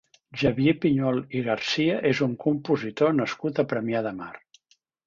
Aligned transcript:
Xavier 0.43 0.71
Piñol 0.85 1.21
i 1.41 1.45
Garcia 1.49 1.99
és 2.15 2.25
un 2.29 2.35
compositor 2.47 3.17
nascut 3.23 3.67
a 3.67 3.69
Premià 3.77 4.07
de 4.11 4.17
Mar. 4.23 4.35